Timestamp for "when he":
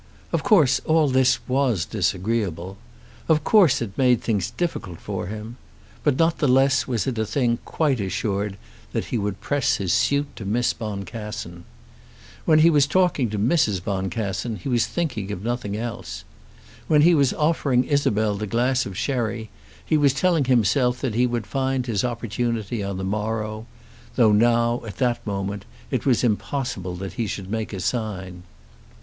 12.45-12.71, 16.87-17.13